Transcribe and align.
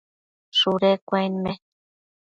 shudu 0.59 0.91
cuenme 1.07 1.53